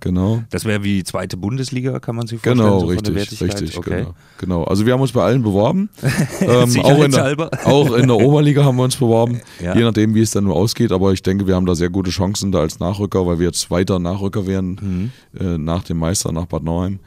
Genau. 0.00 0.42
Das 0.50 0.64
wäre 0.64 0.82
wie 0.84 1.02
zweite 1.04 1.36
Bundesliga, 1.36 1.98
kann 2.00 2.16
man 2.16 2.26
sich 2.26 2.40
vorstellen. 2.40 2.58
Genau, 2.58 2.80
so 2.80 2.86
richtig, 2.86 3.40
richtig. 3.40 3.78
Okay. 3.78 4.00
Genau, 4.00 4.14
genau. 4.38 4.64
Also 4.64 4.84
wir 4.84 4.92
haben 4.92 5.00
uns 5.00 5.12
bei 5.12 5.22
allen 5.22 5.42
beworben. 5.42 5.88
ähm, 6.40 6.80
auch, 6.80 7.04
in 7.04 7.12
der, 7.12 7.50
auch 7.64 7.94
in 7.94 8.08
der 8.08 8.16
Oberliga 8.16 8.64
haben 8.64 8.76
wir 8.76 8.84
uns 8.84 8.96
beworben. 8.96 9.40
Ja. 9.60 9.76
Je 9.76 9.82
nachdem, 9.82 10.14
wie 10.14 10.22
es 10.22 10.30
dann 10.30 10.44
nur 10.44 10.56
ausgeht. 10.56 10.90
Aber 10.90 11.12
ich 11.12 11.22
denke, 11.22 11.46
wir 11.46 11.54
haben 11.54 11.66
da 11.66 11.74
sehr 11.74 11.90
gute 11.90 12.10
Chancen 12.10 12.50
da 12.50 12.60
als 12.60 12.78
Nachrücker, 12.78 13.26
weil 13.26 13.38
wir 13.38 13.46
jetzt 13.46 13.70
weiter 13.70 13.98
Nachrücker 13.98 14.46
werden 14.46 15.12
mhm. 15.34 15.38
äh, 15.38 15.58
nach 15.58 15.82
dem 15.82 15.98
Meister, 15.98 16.32
nach 16.32 16.46
Bad 16.46 16.62
Nauheim 16.62 16.98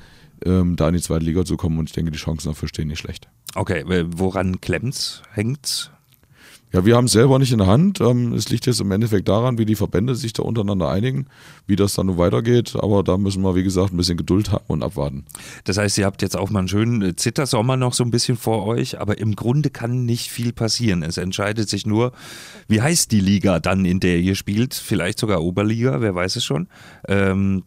ähm, 0.46 0.76
da 0.76 0.90
in 0.90 0.96
die 0.96 1.02
zweite 1.02 1.26
Liga 1.26 1.46
zu 1.46 1.58
kommen 1.58 1.80
und 1.80 1.90
ich 1.90 1.94
denke, 1.94 2.12
die 2.12 2.18
Chancen 2.18 2.50
dafür 2.50 2.68
stehen 2.68 2.88
nicht 2.88 3.00
schlecht. 3.00 3.28
Okay, 3.56 3.84
woran 3.86 4.62
klemmt's, 4.62 5.22
hängt's? 5.32 5.92
Ja, 6.74 6.84
wir 6.86 6.96
haben 6.96 7.06
es 7.06 7.12
selber 7.12 7.38
nicht 7.38 7.52
in 7.52 7.60
der 7.60 7.68
Hand. 7.68 8.02
Ähm, 8.02 8.34
es 8.34 8.50
liegt 8.50 8.66
jetzt 8.66 8.82
im 8.82 8.90
Endeffekt 8.90 9.28
daran, 9.28 9.60
wie 9.60 9.66
die 9.66 9.76
Verbände 9.76 10.16
sich 10.16 10.34
da 10.34 10.42
untereinander 10.42 10.90
einigen, 10.90 11.28
wie 11.68 11.76
das 11.76 11.94
dann 11.94 12.08
nun 12.08 12.18
weitergeht. 12.18 12.76
Aber 12.76 13.04
da 13.04 13.16
müssen 13.18 13.44
wir, 13.44 13.54
wie 13.54 13.62
gesagt, 13.62 13.94
ein 13.94 13.98
bisschen 13.98 14.18
Geduld 14.18 14.52
haben 14.52 14.64
und 14.66 14.82
abwarten. 14.82 15.26
Das 15.66 15.78
heißt, 15.78 16.00
ihr 16.00 16.06
habt 16.08 16.24
jetzt 16.24 16.36
auch 16.36 16.50
mal 16.50 16.60
einen 16.60 16.68
schönen 16.68 17.02
äh, 17.04 17.16
Zittersommer 17.16 17.78
noch 17.78 17.94
so 17.94 18.04
ein 18.04 18.10
bisschen 18.10 18.38
vor 18.38 18.66
euch, 18.66 19.00
aber 19.00 19.20
im 19.20 19.36
Grunde 19.36 19.70
kann 19.70 20.06
nicht 20.06 20.32
viel 20.32 20.52
passieren. 20.52 21.04
Es 21.04 21.18
entscheidet 21.18 21.70
sich 21.70 21.86
nur, 21.86 22.12
wie 22.68 22.82
heißt 22.82 23.12
die 23.12 23.20
Liga 23.20 23.60
dann, 23.60 23.86
in 23.86 24.00
der 24.00 24.18
ihr 24.18 24.34
spielt? 24.34 24.74
Vielleicht 24.74 25.20
sogar 25.20 25.44
Oberliga, 25.44 26.02
wer 26.02 26.16
weiß 26.16 26.38
es 26.38 26.44
schon. 26.44 26.68
Ähm, 27.08 27.66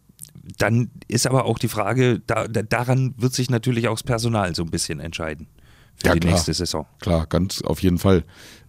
dann 0.57 0.89
ist 1.07 1.27
aber 1.27 1.45
auch 1.45 1.59
die 1.59 1.67
Frage, 1.67 2.21
da, 2.25 2.47
da, 2.47 2.61
daran 2.61 3.13
wird 3.17 3.33
sich 3.33 3.49
natürlich 3.49 3.87
auch 3.87 3.95
das 3.95 4.03
Personal 4.03 4.55
so 4.55 4.63
ein 4.63 4.71
bisschen 4.71 4.99
entscheiden 4.99 5.47
für 5.95 6.07
ja, 6.07 6.13
die 6.13 6.19
klar, 6.19 6.33
nächste 6.33 6.53
Saison. 6.53 6.85
Klar, 6.99 7.25
ganz 7.27 7.61
auf 7.61 7.81
jeden 7.81 7.97
Fall. 7.97 8.23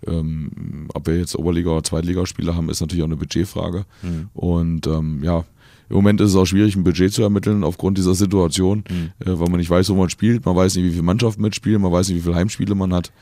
Ähm, 0.06 0.88
ob 0.94 1.06
wir 1.06 1.18
jetzt 1.18 1.36
Oberliga- 1.36 1.70
oder 1.70 1.84
Zweitligaspieler 1.84 2.56
haben, 2.56 2.70
ist 2.70 2.80
natürlich 2.80 3.02
auch 3.02 3.08
eine 3.08 3.16
Budgetfrage. 3.16 3.84
Mhm. 4.02 4.30
Und 4.32 4.86
ähm, 4.86 5.22
ja, 5.22 5.44
im 5.90 5.96
Moment 5.96 6.20
ist 6.20 6.30
es 6.30 6.36
auch 6.36 6.44
schwierig, 6.44 6.76
ein 6.76 6.84
Budget 6.84 7.12
zu 7.12 7.22
ermitteln 7.22 7.64
aufgrund 7.64 7.96
dieser 7.96 8.14
Situation, 8.14 8.84
mhm. 8.88 9.10
äh, 9.20 9.38
weil 9.38 9.48
man 9.48 9.58
nicht 9.58 9.70
weiß, 9.70 9.88
wo 9.90 9.94
man 9.94 10.10
spielt, 10.10 10.44
man 10.44 10.54
weiß 10.54 10.76
nicht, 10.76 10.84
wie 10.84 10.90
viele 10.90 11.02
Mannschaften 11.02 11.42
mitspielen, 11.42 11.80
man 11.80 11.92
weiß 11.92 12.08
nicht, 12.08 12.18
wie 12.18 12.22
viele 12.22 12.34
Heimspiele 12.34 12.74
man 12.74 12.92
hat. 12.92 13.12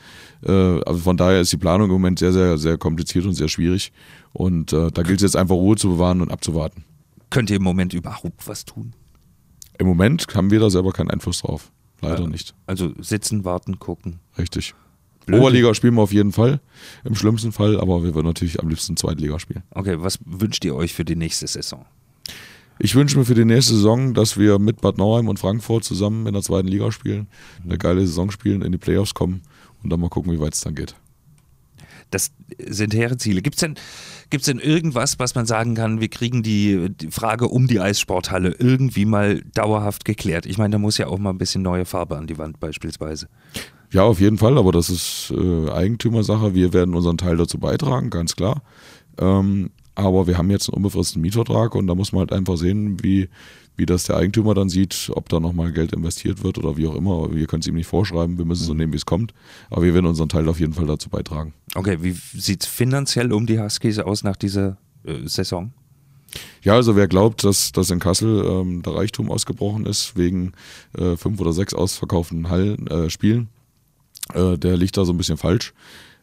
Äh, 0.45 0.51
also 0.51 0.99
von 0.99 1.17
daher 1.17 1.41
ist 1.41 1.51
die 1.51 1.57
Planung 1.57 1.87
im 1.87 1.93
Moment 1.93 2.19
sehr, 2.19 2.33
sehr, 2.33 2.57
sehr 2.57 2.77
kompliziert 2.77 3.25
und 3.25 3.33
sehr 3.33 3.47
schwierig. 3.47 3.91
Und 4.33 4.73
äh, 4.73 4.91
da 4.91 5.03
gilt 5.03 5.19
es 5.19 5.23
jetzt 5.23 5.37
einfach 5.37 5.55
Ruhe 5.55 5.77
zu 5.77 5.89
bewahren 5.89 6.21
und 6.21 6.31
abzuwarten. 6.31 6.83
Könnt 7.29 7.49
ihr 7.49 7.57
im 7.57 7.63
Moment 7.63 7.93
überhaupt 7.93 8.47
was 8.47 8.65
tun? 8.65 8.93
Im 9.77 9.87
Moment 9.87 10.27
haben 10.33 10.49
wir 10.49 10.59
da 10.59 10.69
selber 10.69 10.91
keinen 10.91 11.11
Einfluss 11.11 11.41
drauf. 11.41 11.71
Leider 12.01 12.23
ja, 12.23 12.27
nicht. 12.27 12.55
Also 12.65 12.93
sitzen, 12.99 13.43
warten, 13.45 13.79
gucken. 13.79 14.19
Richtig. 14.37 14.73
Blöd. 15.25 15.41
Oberliga 15.41 15.73
spielen 15.73 15.95
wir 15.95 16.03
auf 16.03 16.13
jeden 16.13 16.31
Fall, 16.31 16.61
im 17.03 17.13
schlimmsten 17.13 17.51
Fall, 17.51 17.79
aber 17.81 18.01
wir 18.03 18.15
würden 18.15 18.27
natürlich 18.27 18.61
am 18.61 18.69
liebsten 18.69 18.95
Zweitliga 18.95 19.39
spielen. 19.39 19.63
Okay, 19.71 19.97
was 19.99 20.19
wünscht 20.25 20.63
ihr 20.63 20.73
euch 20.73 20.93
für 20.93 21.03
die 21.03 21.17
nächste 21.17 21.47
Saison? 21.47 21.85
Ich 22.79 22.95
wünsche 22.95 23.17
mir 23.17 23.25
für 23.25 23.35
die 23.35 23.43
nächste 23.43 23.73
Saison, 23.73 24.13
dass 24.13 24.37
wir 24.37 24.57
mit 24.57 24.79
Bad 24.79 24.97
Nauheim 24.97 25.27
und 25.27 25.37
Frankfurt 25.37 25.83
zusammen 25.83 26.27
in 26.27 26.33
der 26.33 26.43
zweiten 26.43 26.67
Liga 26.67 26.91
spielen, 26.91 27.27
eine 27.63 27.77
geile 27.77 28.01
Saison 28.01 28.31
spielen, 28.31 28.61
in 28.61 28.71
die 28.71 28.77
Playoffs 28.77 29.13
kommen 29.13 29.41
und 29.83 29.89
dann 29.89 29.99
mal 29.99 30.09
gucken, 30.09 30.31
wie 30.31 30.39
weit 30.39 30.53
es 30.53 30.61
dann 30.61 30.75
geht. 30.75 30.95
Das 32.11 32.31
sind 32.65 32.93
hehre 32.93 33.17
Ziele. 33.17 33.41
Gibt 33.41 33.55
es 33.55 33.61
denn, 33.61 33.75
gibt's 34.29 34.45
denn 34.45 34.59
irgendwas, 34.59 35.19
was 35.19 35.35
man 35.35 35.45
sagen 35.45 35.75
kann, 35.75 35.99
wir 35.99 36.07
kriegen 36.07 36.43
die, 36.43 36.89
die, 36.89 37.11
Frage 37.11 37.47
um 37.47 37.67
die 37.67 37.79
Eissporthalle 37.79 38.55
irgendwie 38.57 39.05
mal 39.05 39.41
dauerhaft 39.53 40.05
geklärt? 40.05 40.45
Ich 40.45 40.57
meine, 40.57 40.73
da 40.73 40.77
muss 40.77 40.97
ja 40.97 41.07
auch 41.07 41.19
mal 41.19 41.31
ein 41.31 41.37
bisschen 41.37 41.61
neue 41.61 41.85
Farbe 41.85 42.17
an 42.17 42.27
die 42.27 42.37
Wand 42.37 42.59
beispielsweise. 42.59 43.27
Ja, 43.91 44.03
auf 44.03 44.19
jeden 44.19 44.37
Fall, 44.37 44.57
aber 44.57 44.71
das 44.71 44.89
ist 44.89 45.33
äh, 45.35 45.69
Eigentümersache. 45.71 46.53
Wir 46.53 46.73
werden 46.73 46.93
unseren 46.93 47.17
Teil 47.17 47.37
dazu 47.37 47.57
beitragen, 47.57 48.09
ganz 48.09 48.35
klar. 48.35 48.61
Ähm, 49.17 49.71
aber 49.95 50.27
wir 50.27 50.37
haben 50.37 50.51
jetzt 50.51 50.69
einen 50.69 50.77
unbefristeten 50.77 51.21
Mietvertrag 51.21 51.73
und 51.73 51.87
da 51.87 51.95
muss 51.95 52.11
man 52.11 52.19
halt 52.19 52.33
einfach 52.33 52.57
sehen, 52.57 53.01
wie, 53.01 53.29
wie 53.77 53.85
das 53.85 54.05
der 54.05 54.17
Eigentümer 54.17 54.53
dann 54.55 54.69
sieht, 54.69 55.11
ob 55.13 55.29
da 55.29 55.39
nochmal 55.39 55.71
Geld 55.71 55.93
investiert 55.93 56.43
wird 56.43 56.57
oder 56.57 56.77
wie 56.77 56.87
auch 56.87 56.95
immer. 56.95 57.33
Wir 57.33 57.45
können 57.45 57.61
es 57.61 57.67
ihm 57.67 57.75
nicht 57.75 57.87
vorschreiben, 57.87 58.37
wir 58.37 58.45
müssen 58.45 58.61
es 58.61 58.67
so 58.67 58.73
nehmen, 58.73 58.91
wie 58.91 58.97
es 58.97 59.05
kommt. 59.05 59.33
Aber 59.69 59.83
wir 59.83 59.93
werden 59.93 60.07
unseren 60.07 60.29
Teil 60.29 60.49
auf 60.49 60.59
jeden 60.59 60.73
Fall 60.73 60.87
dazu 60.87 61.09
beitragen. 61.09 61.53
Okay, 61.75 61.99
wie 62.01 62.11
sieht 62.11 62.63
es 62.63 62.67
finanziell 62.67 63.31
um 63.31 63.45
die 63.45 63.59
Huskies 63.59 63.99
aus 63.99 64.23
nach 64.23 64.35
dieser 64.35 64.77
äh, 65.05 65.27
Saison? 65.27 65.71
Ja, 66.61 66.73
also 66.73 66.95
wer 66.95 67.07
glaubt, 67.07 67.43
dass, 67.43 67.71
dass 67.71 67.89
in 67.89 67.99
Kassel 67.99 68.43
ähm, 68.45 68.81
der 68.81 68.95
Reichtum 68.95 69.31
ausgebrochen 69.31 69.85
ist 69.85 70.17
wegen 70.17 70.53
äh, 70.97 71.15
fünf 71.15 71.39
oder 71.39 71.53
sechs 71.53 71.73
ausverkauften 71.73 72.49
Hallen, 72.49 72.87
äh, 72.87 73.09
Spielen, 73.09 73.49
äh, 74.33 74.57
der 74.57 74.75
liegt 74.75 74.97
da 74.97 75.05
so 75.05 75.13
ein 75.13 75.17
bisschen 75.17 75.37
falsch. 75.37 75.73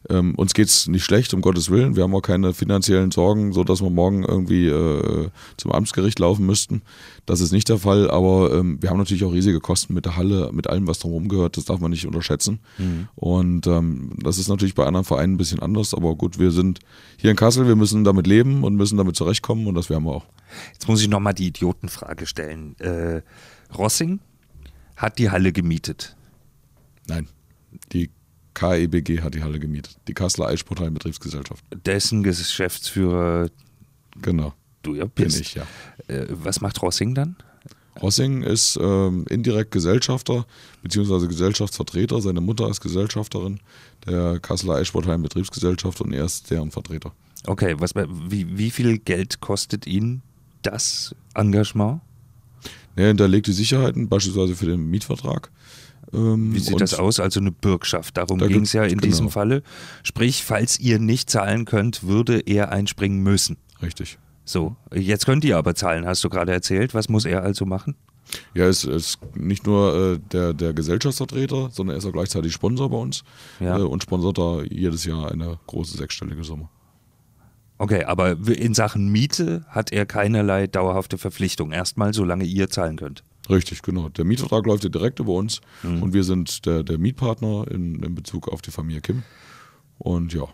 Ähm, 0.09 0.35
uns 0.35 0.53
es 0.57 0.87
nicht 0.87 1.03
schlecht, 1.03 1.33
um 1.33 1.41
Gottes 1.41 1.69
Willen. 1.69 1.95
Wir 1.95 2.03
haben 2.03 2.13
auch 2.15 2.21
keine 2.21 2.53
finanziellen 2.53 3.11
Sorgen, 3.11 3.53
so 3.53 3.63
dass 3.63 3.81
wir 3.81 3.89
morgen 3.89 4.23
irgendwie 4.23 4.67
äh, 4.67 5.29
zum 5.57 5.71
Amtsgericht 5.71 6.19
laufen 6.19 6.45
müssten. 6.45 6.81
Das 7.25 7.41
ist 7.41 7.51
nicht 7.51 7.69
der 7.69 7.77
Fall, 7.77 8.09
aber 8.09 8.53
ähm, 8.53 8.81
wir 8.81 8.89
haben 8.89 8.97
natürlich 8.97 9.23
auch 9.23 9.33
riesige 9.33 9.59
Kosten 9.59 9.93
mit 9.93 10.05
der 10.05 10.15
Halle, 10.15 10.51
mit 10.53 10.67
allem, 10.67 10.87
was 10.87 10.99
drumherum 10.99 11.27
gehört. 11.27 11.57
Das 11.57 11.65
darf 11.65 11.79
man 11.79 11.91
nicht 11.91 12.05
unterschätzen. 12.05 12.59
Mhm. 12.77 13.07
Und 13.15 13.67
ähm, 13.67 14.11
das 14.21 14.37
ist 14.37 14.47
natürlich 14.47 14.75
bei 14.75 14.85
anderen 14.85 15.05
Vereinen 15.05 15.33
ein 15.33 15.37
bisschen 15.37 15.59
anders, 15.59 15.93
aber 15.93 16.15
gut, 16.15 16.39
wir 16.39 16.51
sind 16.51 16.79
hier 17.17 17.31
in 17.31 17.37
Kassel, 17.37 17.67
wir 17.67 17.75
müssen 17.75 18.03
damit 18.03 18.27
leben 18.27 18.63
und 18.63 18.75
müssen 18.75 18.97
damit 18.97 19.15
zurechtkommen 19.15 19.67
und 19.67 19.75
das 19.75 19.89
werden 19.89 20.03
wir 20.03 20.13
auch. 20.13 20.25
Jetzt 20.73 20.87
muss 20.87 21.01
ich 21.01 21.07
nochmal 21.07 21.33
die 21.33 21.47
Idiotenfrage 21.47 22.25
stellen. 22.27 22.77
Äh, 22.79 23.21
Rossing 23.75 24.19
hat 24.95 25.19
die 25.19 25.29
Halle 25.29 25.51
gemietet. 25.51 26.15
Nein, 27.07 27.27
die 27.91 28.09
KEBG 28.55 29.21
hat 29.21 29.35
die 29.35 29.43
Halle 29.43 29.59
gemietet. 29.59 29.97
Die 30.07 30.13
Kasseler 30.13 30.47
Eissporthalle 30.47 30.91
Betriebsgesellschaft. 30.91 31.63
Dessen 31.85 32.23
Geschäftsführer. 32.23 33.49
Genau. 34.21 34.53
Du 34.81 34.95
ja 34.95 35.05
bist. 35.05 35.35
Bin 35.35 35.41
ich, 35.41 35.53
ja. 35.53 35.67
Äh, 36.07 36.25
was 36.29 36.61
macht 36.61 36.81
Rossing 36.81 37.13
dann? 37.13 37.35
Rossing 38.01 38.41
ist 38.41 38.77
ähm, 38.81 39.25
indirekt 39.29 39.71
Gesellschafter 39.71 40.45
bzw. 40.81 41.27
Gesellschaftsvertreter. 41.27 42.21
Seine 42.21 42.41
Mutter 42.41 42.69
ist 42.69 42.81
Gesellschafterin 42.81 43.59
der 44.05 44.39
Kasseler 44.39 44.75
Eissportheim 44.75 45.21
Betriebsgesellschaft 45.21 46.01
und 46.01 46.13
er 46.13 46.25
ist 46.25 46.49
deren 46.49 46.71
Vertreter. 46.71 47.13
Okay, 47.47 47.75
was, 47.77 47.93
wie, 47.95 48.57
wie 48.57 48.71
viel 48.71 48.97
Geld 48.97 49.39
kostet 49.39 49.85
ihn 49.85 50.21
das 50.61 51.15
Engagement? 51.35 52.01
Er 52.95 53.13
die 53.13 53.51
Sicherheiten, 53.51 54.07
beispielsweise 54.07 54.55
für 54.55 54.65
den 54.65 54.89
Mietvertrag. 54.89 55.51
Ähm, 56.13 56.53
Wie 56.53 56.59
sieht 56.59 56.79
das 56.79 56.93
aus? 56.93 57.19
Also 57.19 57.39
eine 57.39 57.51
Bürgschaft. 57.51 58.17
Darum 58.17 58.39
da 58.39 58.47
ging 58.47 58.63
es 58.63 58.73
ja 58.73 58.83
in 58.83 58.97
genau. 58.97 59.01
diesem 59.01 59.29
Falle. 59.29 59.63
Sprich, 60.03 60.43
falls 60.43 60.79
ihr 60.79 60.99
nicht 60.99 61.29
zahlen 61.29 61.65
könnt, 61.65 62.03
würde 62.03 62.39
er 62.39 62.71
einspringen 62.71 63.21
müssen. 63.21 63.57
Richtig. 63.81 64.17
So, 64.43 64.75
jetzt 64.93 65.25
könnt 65.25 65.43
ihr 65.43 65.57
aber 65.57 65.73
zahlen, 65.73 66.05
hast 66.05 66.23
du 66.23 66.29
gerade 66.29 66.51
erzählt. 66.51 66.93
Was 66.93 67.09
muss 67.09 67.25
er 67.25 67.43
also 67.43 67.65
machen? 67.65 67.95
Ja, 68.53 68.65
es 68.65 68.83
ist 68.83 69.19
nicht 69.35 69.65
nur 69.65 69.95
äh, 69.95 70.19
der, 70.31 70.53
der 70.53 70.73
Gesellschaftsvertreter, 70.73 71.69
sondern 71.71 71.95
er 71.95 71.97
ist 71.97 72.05
auch 72.05 72.11
gleichzeitig 72.11 72.53
Sponsor 72.53 72.89
bei 72.89 72.97
uns 72.97 73.23
ja. 73.59 73.77
äh, 73.77 73.81
und 73.81 74.03
sponsert 74.03 74.37
da 74.37 74.61
jedes 74.63 75.05
Jahr 75.05 75.31
eine 75.31 75.59
große 75.67 75.97
sechsstellige 75.97 76.43
Summe. 76.43 76.69
Okay, 77.77 78.05
aber 78.05 78.37
in 78.47 78.73
Sachen 78.73 79.11
Miete 79.11 79.65
hat 79.67 79.91
er 79.91 80.05
keinerlei 80.05 80.67
dauerhafte 80.67 81.17
Verpflichtung. 81.17 81.71
Erstmal, 81.71 82.13
solange 82.13 82.45
ihr 82.45 82.69
zahlen 82.69 82.95
könnt. 82.95 83.23
Richtig, 83.49 83.81
genau. 83.81 84.09
Der 84.09 84.25
Mietvertrag 84.25 84.65
läuft 84.65 84.83
ja 84.83 84.89
direkt 84.89 85.19
über 85.19 85.33
uns 85.33 85.61
mhm. 85.83 86.03
und 86.03 86.13
wir 86.13 86.23
sind 86.23 86.65
der, 86.65 86.83
der 86.83 86.97
Mietpartner 86.97 87.65
in, 87.69 88.01
in 88.03 88.15
Bezug 88.15 88.47
auf 88.49 88.61
die 88.61 88.71
Familie 88.71 89.01
Kim. 89.01 89.23
Und 89.97 90.33
ja. 90.33 90.47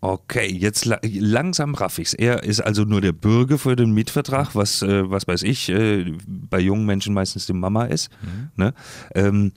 Okay, 0.00 0.50
jetzt 0.52 0.84
la 0.84 0.98
langsam 1.02 1.74
raff 1.74 1.98
ich's. 1.98 2.12
Er 2.12 2.42
ist 2.42 2.60
also 2.60 2.82
nur 2.82 3.00
der 3.00 3.12
Bürger 3.12 3.56
für 3.56 3.76
den 3.76 3.92
Mietvertrag, 3.92 4.56
was, 4.56 4.82
äh, 4.82 5.08
was 5.08 5.28
weiß 5.28 5.44
ich, 5.44 5.68
äh, 5.68 6.12
bei 6.26 6.58
jungen 6.58 6.86
Menschen 6.86 7.14
meistens 7.14 7.46
die 7.46 7.52
Mama 7.52 7.84
ist. 7.84 8.10
Mhm. 8.20 8.50
Ne? 8.56 8.74
Ähm, 9.14 9.52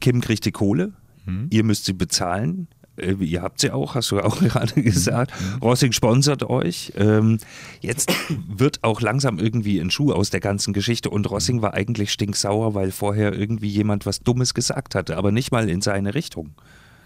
Kim 0.00 0.20
kriegt 0.20 0.44
die 0.44 0.52
Kohle, 0.52 0.92
mhm. 1.24 1.46
ihr 1.50 1.64
müsst 1.64 1.86
sie 1.86 1.94
bezahlen. 1.94 2.68
Äh, 3.00 3.16
ihr 3.20 3.42
habt 3.42 3.60
sie 3.60 3.70
auch, 3.70 3.94
hast 3.94 4.10
du 4.10 4.20
auch 4.20 4.38
gerade 4.40 4.82
gesagt. 4.82 5.32
Mhm. 5.40 5.62
Rossing 5.62 5.92
sponsert 5.92 6.42
euch. 6.44 6.92
Ähm, 6.96 7.38
jetzt 7.80 8.12
wird 8.48 8.82
auch 8.82 9.00
langsam 9.00 9.38
irgendwie 9.38 9.78
ein 9.78 9.90
Schuh 9.90 10.12
aus 10.12 10.30
der 10.30 10.40
ganzen 10.40 10.72
Geschichte 10.72 11.10
und 11.10 11.30
Rossing 11.30 11.62
war 11.62 11.74
eigentlich 11.74 12.12
stinksauer, 12.12 12.74
weil 12.74 12.90
vorher 12.90 13.32
irgendwie 13.32 13.68
jemand 13.68 14.06
was 14.06 14.20
Dummes 14.20 14.54
gesagt 14.54 14.94
hatte, 14.94 15.16
aber 15.16 15.32
nicht 15.32 15.52
mal 15.52 15.68
in 15.68 15.80
seine 15.80 16.14
Richtung. 16.14 16.54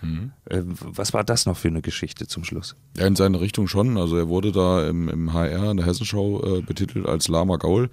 Mhm. 0.04 0.32
Was 0.80 1.12
war 1.12 1.24
das 1.24 1.46
noch 1.46 1.56
für 1.56 1.68
eine 1.68 1.82
Geschichte 1.82 2.26
zum 2.26 2.44
Schluss? 2.44 2.76
Ja, 2.96 3.06
in 3.06 3.16
seine 3.16 3.40
Richtung 3.40 3.68
schon. 3.68 3.96
Also 3.96 4.16
er 4.16 4.28
wurde 4.28 4.52
da 4.52 4.88
im, 4.88 5.08
im 5.08 5.32
HR, 5.32 5.70
in 5.70 5.76
der 5.76 5.86
Hessenschau, 5.86 6.58
äh, 6.58 6.62
betitelt 6.62 7.06
als 7.06 7.28
Lama 7.28 7.56
Gaul, 7.56 7.90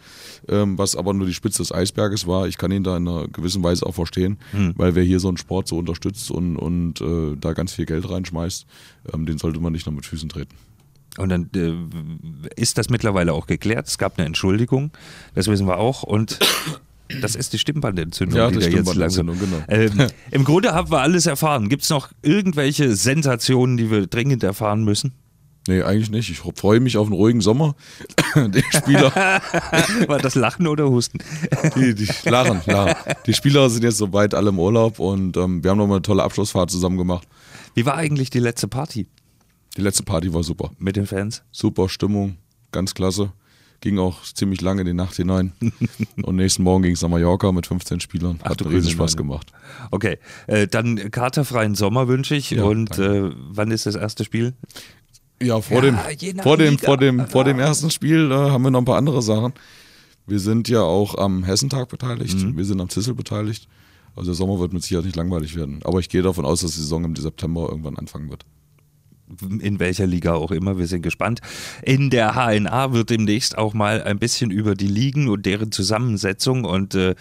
ähm, 0.48 0.77
was 0.77 0.96
aber 0.96 1.13
nur 1.13 1.27
die 1.27 1.34
Spitze 1.34 1.60
des 1.60 1.72
Eisberges 1.72 2.27
war. 2.27 2.48
Ich 2.48 2.58
kann 2.58 2.72
ihn 2.72 2.84
da 2.84 2.98
in 2.98 3.08
einer 3.08 3.27
gewissen 3.27 3.63
Weise 3.63 3.86
auch 3.86 3.96
verstehen, 3.96 4.38
mhm. 4.53 4.74
weil 4.77 4.96
wer 4.96 5.03
hier 5.03 5.20
so 5.20 5.27
einen 5.27 5.38
Sport 5.38 5.68
so 5.68 5.77
unterstützt 5.77 6.32
und, 6.32 6.58
und 6.58 7.01
äh, 7.01 7.36
da 7.39 7.53
ganz 7.53 7.74
viel 7.74 7.86
Geld 7.86 8.10
reinschmeißt, 8.10 8.65
ähm, 9.13 9.25
den 9.25 9.38
sollte 9.38 9.60
man 9.60 9.74
nicht 9.74 9.86
noch 9.86 9.94
mit 9.94 10.06
Füßen 10.06 10.30
treten. 10.30 10.56
Und 11.18 11.30
dann 11.30 11.50
äh, 11.56 11.74
ist 12.56 12.77
das 12.77 12.89
mittlerweile 12.89 13.34
auch 13.34 13.46
geklärt. 13.46 13.88
Es 13.88 13.98
gab 13.98 14.18
eine 14.18 14.25
Entschuldigung, 14.25 14.91
das 15.36 15.48
wissen 15.48 15.68
wir 15.68 15.77
auch. 15.77 16.03
Und 16.03 16.39
das 17.22 17.36
ist 17.36 17.53
die 17.53 17.60
Stimmbandentzündung, 17.60 18.38
ja, 18.38 18.50
die 18.50 18.60
da 18.60 18.68
jetzt 18.68 18.96
langsam. 18.96 19.27
Genau. 19.27 19.63
Ähm, 19.68 20.08
Im 20.32 20.44
Grunde 20.44 20.74
haben 20.74 20.91
wir 20.91 21.00
alles 21.00 21.25
erfahren. 21.25 21.70
Gibt 21.70 21.84
es 21.84 21.89
noch 21.89 22.12
irgendwelche 22.22 22.96
Sensationen, 22.96 23.77
die 23.77 23.91
wir 23.91 24.08
dringend 24.08 24.44
erfahren 24.44 24.84
müssen? 24.84 25.13
Nee, 25.68 25.84
eigentlich 25.84 26.10
nicht. 26.10 26.30
Ich 26.30 26.39
freue 26.39 26.80
mich 26.80 26.98
auf 26.98 27.08
einen 27.08 27.15
ruhigen 27.15 27.41
Sommer. 27.41 27.75
die 28.36 28.63
Spieler. 28.72 29.13
War 30.08 30.18
das 30.18 30.34
Lachen 30.36 30.68
oder 30.68 30.89
Husten? 30.89 31.20
die, 31.75 31.94
die 31.94 32.08
lachen, 32.25 32.62
lachen. 32.65 32.96
Die 33.27 33.34
Spieler 33.34 33.70
sind 33.70 33.84
jetzt 33.84 33.98
soweit 33.98 34.34
alle 34.34 34.50
im 34.50 34.58
Urlaub 34.58 35.00
und 35.00 35.38
ähm, 35.38 35.63
wir 35.63 35.72
haben 35.72 35.77
nochmal 35.77 35.98
eine 35.98 36.01
tolle 36.01 36.24
Abschlussfahrt 36.24 36.72
zusammen 36.72 36.98
gemacht. 36.98 37.27
Wie 37.75 37.86
war 37.86 37.96
eigentlich 37.96 38.32
die 38.32 38.39
letzte 38.39 38.68
Party? 38.68 39.08
Die 39.77 39.82
letzte 39.82 40.03
Party 40.03 40.34
war 40.34 40.44
super. 40.44 40.72
Mit 40.80 40.96
den 40.96 41.06
Fans? 41.06 41.44
Super 41.51 41.89
Stimmung, 41.89 42.38
ganz 42.72 42.96
klasse 42.96 43.32
ging 43.81 44.00
auch 44.00 44.23
ziemlich 44.23 44.61
lange 44.61 44.81
in 44.81 44.88
die 44.88 44.93
Nacht 44.93 45.15
hinein. 45.15 45.53
und 46.23 46.35
nächsten 46.35 46.63
Morgen 46.63 46.83
ging 46.83 46.93
es 46.93 47.01
nach 47.01 47.09
Mallorca 47.09 47.51
mit 47.51 47.67
15 47.67 48.00
Spielern. 48.00 48.39
Ach, 48.43 48.51
Hat 48.51 48.65
riesig 48.65 48.93
Spaß 48.93 49.17
gemacht. 49.17 49.51
Okay, 49.89 50.19
äh, 50.47 50.67
dann 50.67 51.11
katerfreien 51.11 51.75
Sommer 51.75 52.07
wünsche 52.07 52.35
ich. 52.35 52.51
Ja, 52.51 52.63
und 52.63 52.97
äh, 52.97 53.31
wann 53.35 53.71
ist 53.71 53.85
das 53.85 53.95
erste 53.95 54.23
Spiel? 54.23 54.53
Ja, 55.41 55.59
vor, 55.59 55.83
ja, 55.83 55.91
dem, 55.91 56.39
vor, 56.39 56.57
dem, 56.57 56.77
vor, 56.77 56.97
dem, 56.97 57.27
vor 57.27 57.43
dem 57.43 57.59
ersten 57.59 57.89
Spiel 57.89 58.31
äh, 58.31 58.35
haben 58.35 58.63
wir 58.63 58.71
noch 58.71 58.79
ein 58.79 58.85
paar 58.85 58.97
andere 58.97 59.23
Sachen. 59.23 59.53
Wir 60.27 60.39
sind 60.39 60.69
ja 60.69 60.81
auch 60.81 61.17
am 61.17 61.43
Hessentag 61.43 61.89
beteiligt. 61.89 62.38
Mhm. 62.38 62.55
Wir 62.55 62.65
sind 62.65 62.79
am 62.79 62.89
Zissel 62.89 63.15
beteiligt. 63.15 63.67
Also 64.15 64.31
der 64.31 64.35
Sommer 64.35 64.59
wird 64.59 64.71
mit 64.71 64.83
Sicherheit 64.83 65.05
nicht 65.05 65.15
langweilig 65.15 65.55
werden. 65.55 65.79
Aber 65.83 66.00
ich 66.00 66.09
gehe 66.09 66.21
davon 66.21 66.45
aus, 66.45 66.61
dass 66.61 66.71
die 66.71 66.81
Saison 66.81 67.03
im 67.05 67.15
September 67.15 67.67
irgendwann 67.69 67.97
anfangen 67.97 68.29
wird 68.29 68.45
in 69.59 69.79
welcher 69.79 70.07
Liga 70.07 70.33
auch 70.33 70.51
immer, 70.51 70.77
wir 70.77 70.88
sind 70.88 71.01
gespannt. 71.01 71.41
In 71.83 72.09
der 72.09 72.35
HNA 72.35 72.93
wird 72.93 73.09
demnächst 73.09 73.57
auch 73.57 73.73
mal 73.73 74.03
ein 74.03 74.19
bisschen 74.19 74.51
über 74.51 74.75
die 74.75 74.88
Ligen 74.88 75.29
und 75.29 75.45
deren 75.45 75.71
Zusammensetzung 75.71 76.65
und 76.65 76.95
äh, 76.95 77.15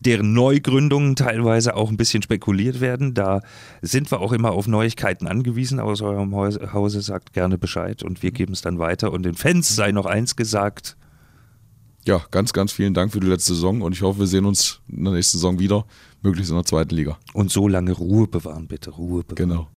deren 0.00 0.32
Neugründungen 0.32 1.16
teilweise 1.16 1.76
auch 1.76 1.90
ein 1.90 1.96
bisschen 1.96 2.22
spekuliert 2.22 2.80
werden. 2.80 3.14
Da 3.14 3.40
sind 3.82 4.10
wir 4.10 4.20
auch 4.20 4.32
immer 4.32 4.52
auf 4.52 4.66
Neuigkeiten 4.66 5.26
angewiesen 5.26 5.80
aus 5.80 6.02
eurem 6.02 6.34
Hause. 6.34 7.00
Sagt 7.02 7.32
gerne 7.32 7.58
Bescheid 7.58 8.02
und 8.02 8.22
wir 8.22 8.30
geben 8.30 8.52
es 8.52 8.62
dann 8.62 8.78
weiter. 8.78 9.12
Und 9.12 9.24
den 9.24 9.34
Fans 9.34 9.74
sei 9.74 9.92
noch 9.92 10.06
eins 10.06 10.36
gesagt. 10.36 10.96
Ja, 12.06 12.22
ganz, 12.30 12.52
ganz 12.52 12.70
vielen 12.70 12.94
Dank 12.94 13.12
für 13.12 13.18
die 13.18 13.26
letzte 13.26 13.54
Saison 13.54 13.82
und 13.82 13.92
ich 13.92 14.02
hoffe, 14.02 14.20
wir 14.20 14.26
sehen 14.28 14.44
uns 14.44 14.80
in 14.88 15.02
der 15.02 15.12
nächsten 15.12 15.38
Saison 15.38 15.58
wieder, 15.58 15.86
möglichst 16.22 16.50
in 16.50 16.56
der 16.56 16.64
zweiten 16.64 16.94
Liga. 16.94 17.18
Und 17.32 17.50
so 17.50 17.66
lange 17.66 17.92
Ruhe 17.92 18.28
bewahren, 18.28 18.68
bitte. 18.68 18.90
Ruhe 18.90 19.24
bewahren. 19.24 19.48
Genau. 19.48 19.68